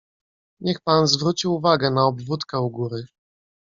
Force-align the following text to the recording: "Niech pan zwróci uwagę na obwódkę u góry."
"Niech 0.59 0.81
pan 0.81 1.07
zwróci 1.07 1.47
uwagę 1.47 1.91
na 1.91 2.05
obwódkę 2.05 2.59
u 2.61 2.69
góry." 2.69 3.05